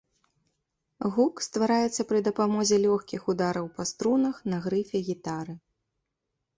Гук 1.17 1.43
ствараецца 1.47 2.01
пры 2.13 2.19
дапамозе 2.29 2.81
лёгкіх 2.87 3.21
удараў 3.35 3.65
па 3.79 3.83
струнах 3.93 4.35
на 4.53 4.57
грыфе 4.69 4.97
гітары. 5.15 5.53